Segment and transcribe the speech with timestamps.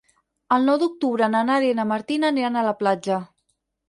[0.55, 3.19] El nou d'octubre na Nàdia i na Martina aniran a la platja.